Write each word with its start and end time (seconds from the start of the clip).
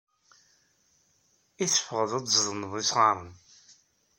I 1.63 1.65
teffɣeḍ 1.73 2.11
ad 2.17 2.21
d-tzedmeḍ 2.25 2.73
isɣaren? 2.81 3.33